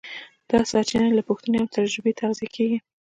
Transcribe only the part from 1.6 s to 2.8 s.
او تجربې تغذیه کېږي.